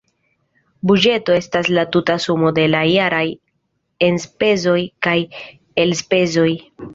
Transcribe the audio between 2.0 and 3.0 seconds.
sumo de la